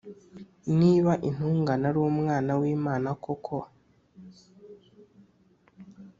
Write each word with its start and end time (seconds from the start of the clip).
Niba 0.79 1.11
intungane 1.27 1.83
ari 1.89 1.99
umwana 2.09 2.51
w’Imana 2.59 3.09
koko, 3.23 3.55